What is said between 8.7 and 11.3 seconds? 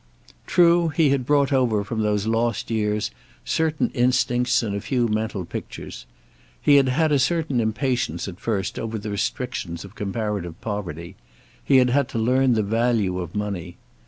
over the restrictions of comparative poverty;